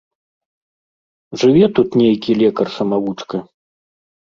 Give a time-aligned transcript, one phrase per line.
[1.43, 3.37] Жыве тут нейкі лекар самавучка.